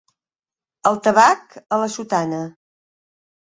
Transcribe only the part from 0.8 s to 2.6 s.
El tabac a la sotana.